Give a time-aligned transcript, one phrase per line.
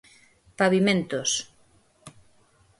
[0.59, 1.31] Pavimentos.